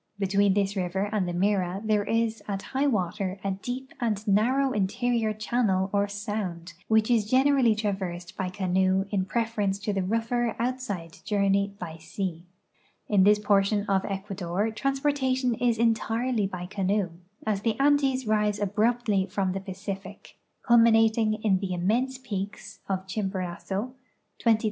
[0.17, 4.27] Be tween this river and the Mira there is at high water a deep and
[4.27, 10.01] narrow interior channel or sound, which is generally traversed by canoe in preference to the
[10.01, 12.47] rougher outside journey by sea.
[13.09, 17.11] In this portion of Ecuador transportation is entirely by canoe,
[17.45, 20.35] as the Andes rise abruptly from the Pacific,
[20.67, 24.59] culminating in the im mense peaks of Chimborazo (20,498 feet) and Cotopaxi (19,480 feet).